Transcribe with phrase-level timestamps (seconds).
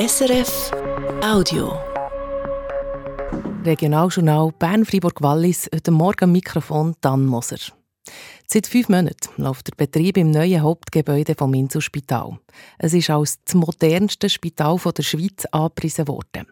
[0.00, 0.70] SRF
[1.22, 1.78] Audio.
[3.66, 7.58] Regionaljournal Bern-Fribourg-Wallis, heute Morgen am Mikrofon Dan Moser.
[8.46, 12.38] Seit fünf Monaten läuft der Betrieb im neuen Hauptgebäude vom Inselspital.
[12.78, 16.46] Es ist als das modernste Spital der Schweiz angepriesen worden.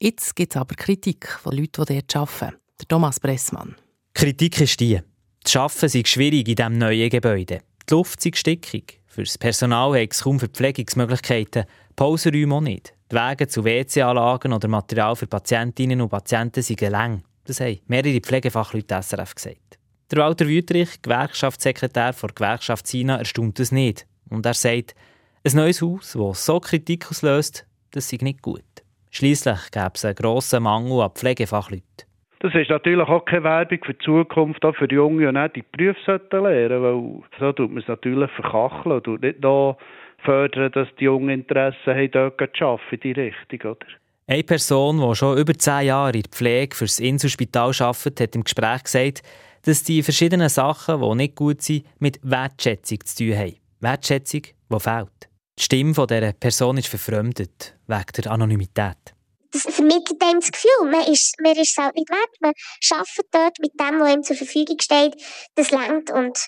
[0.00, 2.56] Jetzt gibt es aber Kritik von Leuten, die dort arbeiten.
[2.80, 3.76] Der Thomas Bressmann.
[4.12, 5.00] Kritik ist die.
[5.44, 7.60] Das Arbeiten sei schwierig in diesem neuen Gebäude.
[7.88, 8.97] Die Luft sei stickig.
[9.18, 11.64] Für das Personal hat es kaum Verpflegungsmöglichkeiten,
[11.96, 12.94] Pausenräume auch nicht.
[13.10, 17.24] Die Wege zu WC-Anlagen oder Material für Patientinnen und Patienten sind lang.
[17.42, 19.80] Das haben mehrere Pflegefachleute SRF gesagt.
[20.12, 24.06] Der Walter Wüterich, Gewerkschaftssekretär der Gewerkschaft Sina, erstaunt es nicht.
[24.30, 24.94] Und er sagt,
[25.42, 28.62] ein neues Haus, das so Kritik auslöst, das sei nicht gut.
[29.10, 32.07] Schließlich gäbe es einen grossen Mangel an Pflegefachleuten.
[32.40, 35.56] Das ist natürlich auch keine Werbung für die Zukunft, auch für die Jungen ja nicht
[35.56, 39.76] die Berufe lernen weil so tut man es natürlich verkacheln und nicht noch
[40.24, 43.86] fördern, dass die Jungen Interesse haben, dort zu arbeiten, in die Richtung, oder?
[44.28, 48.36] Eine Person, die schon über zehn Jahre in der Pflege für das Inselspital arbeitet, hat
[48.36, 49.22] im Gespräch gesagt,
[49.64, 53.56] dass die verschiedenen Sachen, die nicht gut sind, mit Wertschätzung zu tun haben.
[53.80, 55.28] Wertschätzung, die fehlt.
[55.58, 59.14] Die Stimme dieser Person ist verfremdet, wegen der Anonymität.
[59.50, 62.30] Das vermittelt einem das Gefühl, man ist, man ist es halt nicht wert.
[62.40, 62.52] Man
[62.90, 65.14] arbeitet dort mit dem, was ihm zur Verfügung steht.
[65.54, 66.38] Das längt und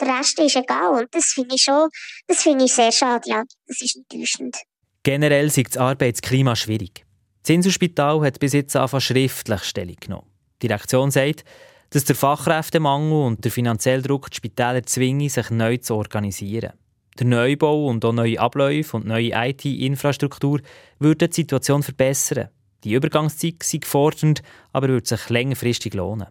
[0.00, 1.02] der Rest ist egal.
[1.02, 1.88] Und das finde ich schon,
[2.26, 3.44] das finde ich sehr schade, ja.
[3.66, 4.56] Das ist enttäuschend.
[5.02, 7.04] Generell ist das Arbeitsklima schwierig.
[7.42, 10.30] Das Inselspital hat bis jetzt einfach schriftlich Stellung genommen.
[10.62, 11.44] Die Direktion sagt,
[11.90, 16.72] dass der Fachkräftemangel und der finanzielle Druck die Spitäler zwingen, sich neu zu organisieren.
[17.18, 20.60] Der Neubau und auch neue Abläufe und neue IT-Infrastruktur
[20.98, 22.48] würden die Situation verbessern.
[22.84, 26.28] Die Übergangszeit sei fordernd, aber würde sich längerfristig lohnen.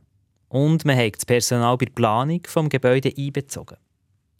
[0.47, 3.77] Und man hat das Personal bei der Planung des Gebäudes einbezogen.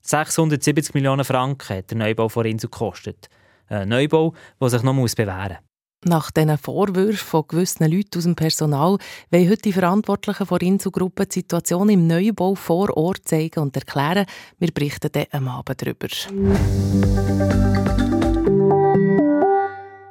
[0.02, 3.28] 670 Millionen Franken hat der Neubau vor Insel gekostet.
[3.68, 5.75] Ein Neubau, der sich noch bewähren muss.
[6.08, 9.00] Nach diesen Vorwürfen von gewissen Leuten aus dem Personal
[9.32, 14.28] wollen heute die Verantwortlichen der Inselgruppe die Situation im Neubau vor Ort zeigen und erklären.
[14.60, 16.08] Wir berichten dann am Abend darüber.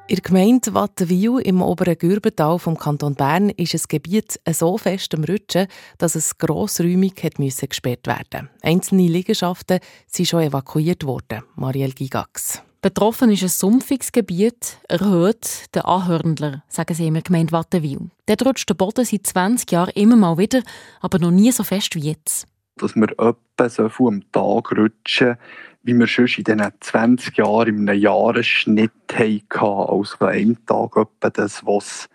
[0.08, 5.14] In der Gemeinde Wattenwil im oberen Gürbental vom Kanton Bern ist ein Gebiet so fest
[5.14, 5.68] am Rutschen,
[5.98, 11.44] dass es grossräumig hat gesperrt werden Einzelne Liegenschaften sind schon evakuiert worden.
[11.54, 12.64] Marielle Gigax.
[12.84, 18.10] Betroffen ist ein sumpfiges Gebiet, erhöht der Anhörndler, sagen sie in der Gemeinde Wattenwil.
[18.26, 20.60] Dort rutscht der Boden seit 20 Jahren immer mal wieder,
[21.00, 22.46] aber noch nie so fest wie jetzt.
[22.76, 25.38] Dass wir etwa so viel am Tag rutschen,
[25.82, 29.62] wie wir schon in diesen 20 Jahren in einem Jahresschnitt hatten.
[29.62, 32.10] Also an einem Tag etwa das, was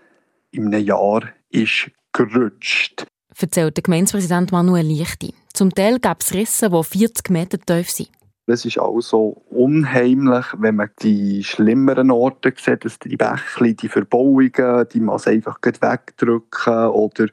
[0.51, 3.07] in einem Jahr ist gerutscht.
[3.35, 5.33] Erzählt der Gemeindepräsident Manuel Lichti.
[5.51, 8.09] Zum Teil gab es Risse, die 40 Meter tief sind.
[8.49, 14.87] Es ist also unheimlich, wenn man die schlimmeren Orte sieht, dass die Bächli, die Verbauungen,
[14.91, 17.27] die man einfach wegdrücken oder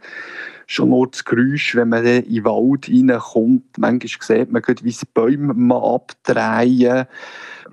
[0.67, 3.79] schon nur das Geräusch, wenn man in den Wald reinkommt.
[3.79, 7.07] Manchmal sieht man, wie die Bäume abdrehen.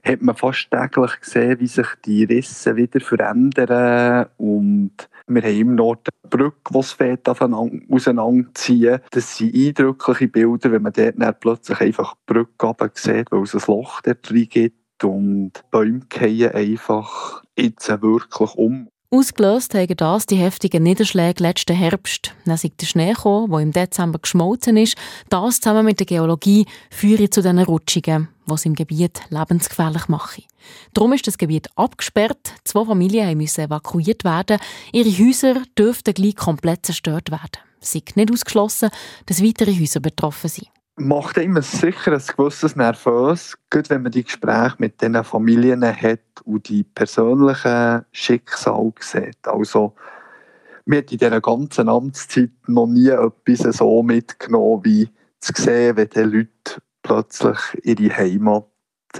[0.03, 4.91] Hat man fast täglich gesehen, wie sich die Risse wieder verändern und
[5.27, 8.99] wir haben im Norden eine Brücke, die das Fett auseinanderziehen.
[9.11, 13.55] Das sind eindrückliche Bilder, wenn man dort dann plötzlich einfach die Brücke sieht, weil es
[13.55, 18.89] ein Loch dort drin gibt und Bäume fallen einfach jetzt wirklich um.
[19.13, 22.33] Ausgelöst haben das die heftigen Niederschläge letzten Herbst.
[22.45, 24.97] Dann ist der Schnee gekommen, der im Dezember geschmolzen ist.
[25.29, 30.45] Das zusammen mit der Geologie führt zu diesen Rutschungen, die es im Gebiet lebensgefährlich machen.
[30.95, 32.55] Darum ist das Gebiet abgesperrt.
[32.63, 34.57] Zwei Familien mussten evakuiert werden.
[34.91, 37.61] Ihre Häuser dürften gleich komplett zerstört werden.
[37.79, 38.89] Es ist nicht ausgeschlossen,
[39.27, 44.23] dass weitere Häuser betroffen sind macht immer sicher ein gewisses Nervös, gerade wenn man die
[44.23, 49.47] Gespräche mit diesen Familien hat und die persönlichen Schicksale sieht.
[49.47, 49.95] Also,
[50.85, 55.09] mir hat in dieser ganzen Amtszeit noch nie etwas so mitgenommen, wie
[55.39, 58.65] zu sehen, wenn die Leute plötzlich ihre Heimat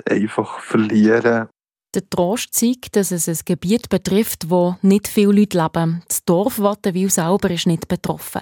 [0.10, 1.48] einfach verlieren.
[1.94, 6.02] Der Trost zeigt, dass es ein Gebiet betrifft, wo nicht viele Leute leben.
[6.08, 8.42] Das Dorf Wattenwil selber ist nicht betroffen.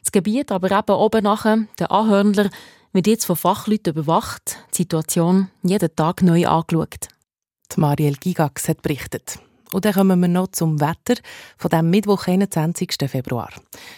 [0.00, 2.50] Das Gebiet aber eben oben nachher, der Anhörnler,
[2.92, 7.08] wird jetzt von Fachleuten überwacht, die Situation jeden Tag neu angeschaut.
[7.74, 9.38] Die Marielle Gigax hat berichtet.
[9.72, 11.20] Und dann kommen wir noch zum Wetter
[11.58, 12.94] von dem Mittwoch, 21.
[13.08, 13.50] Februar.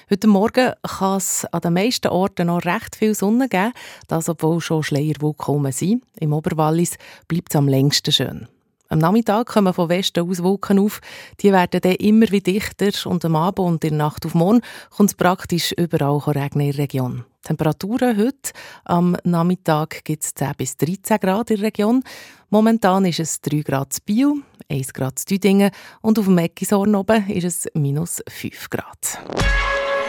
[0.09, 3.75] Heute Morgen kann es an den meisten Orten noch recht viel Sonne geben,
[4.09, 6.03] das obwohl schon Schleierwolken sind.
[6.19, 6.97] Im Oberwallis
[7.29, 8.49] bleibt es am längsten schön.
[8.88, 11.00] Am Nachmittag kommen von Westen aus Wolken auf.
[11.41, 14.61] Die werden dann immer wie dichter und am Abend und in der Nacht auf morgen
[14.91, 17.25] kommt es praktisch überall regnen in der Region.
[17.43, 18.53] Temperaturen heute
[18.85, 22.03] am Nachmittag gibt es 10 bis 13 Grad in der Region.
[22.50, 26.94] Momentan ist es 3 Grad zu Biel, 1 Grad zu Düdingen und auf dem Eckishorn
[26.94, 29.19] oben ist es minus 5 Grad.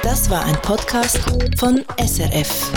[0.04, 1.20] Das war ein Podcast
[1.58, 2.72] von SRF.